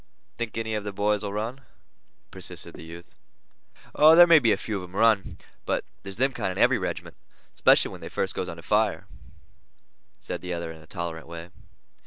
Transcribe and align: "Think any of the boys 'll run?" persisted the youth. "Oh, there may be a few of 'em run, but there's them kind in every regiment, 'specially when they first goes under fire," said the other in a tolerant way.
"Think 0.35 0.57
any 0.57 0.73
of 0.73 0.83
the 0.83 0.91
boys 0.91 1.21
'll 1.23 1.31
run?" 1.33 1.61
persisted 2.31 2.73
the 2.73 2.83
youth. 2.83 3.13
"Oh, 3.93 4.15
there 4.15 4.25
may 4.25 4.39
be 4.39 4.51
a 4.51 4.57
few 4.57 4.77
of 4.77 4.83
'em 4.89 4.95
run, 4.95 5.37
but 5.63 5.85
there's 6.01 6.17
them 6.17 6.31
kind 6.31 6.51
in 6.51 6.57
every 6.57 6.79
regiment, 6.79 7.15
'specially 7.53 7.91
when 7.91 8.01
they 8.01 8.09
first 8.09 8.33
goes 8.33 8.49
under 8.49 8.63
fire," 8.63 9.05
said 10.17 10.41
the 10.41 10.53
other 10.53 10.71
in 10.71 10.81
a 10.81 10.87
tolerant 10.87 11.27
way. 11.27 11.51